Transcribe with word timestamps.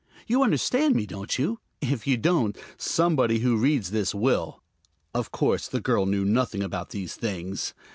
You 0.25 0.41
understand 0.41 0.95
me, 0.95 1.05
don't 1.05 1.37
you? 1.37 1.59
If 1.79 2.07
you 2.07 2.17
don't, 2.17 2.57
somebody 2.75 3.37
who 3.41 3.55
reads 3.55 3.91
this 3.91 4.15
will. 4.15 4.63
Of 5.13 5.31
course, 5.31 5.67
the 5.67 5.79
girl 5.79 6.07
knew 6.07 6.25
nothing 6.25 6.63
about 6.63 6.89
these 6.89 7.13
things. 7.13 7.75